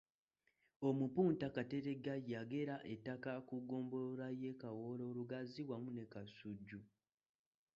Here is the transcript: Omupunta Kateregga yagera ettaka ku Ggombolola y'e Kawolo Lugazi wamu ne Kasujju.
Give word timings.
Omupunta 0.87 1.45
Kateregga 1.55 2.13
yagera 2.31 2.75
ettaka 2.93 3.31
ku 3.47 3.55
Ggombolola 3.63 4.27
y'e 4.41 4.51
Kawolo 4.61 5.05
Lugazi 5.17 5.61
wamu 5.69 5.89
ne 5.93 6.05
Kasujju. 6.13 6.79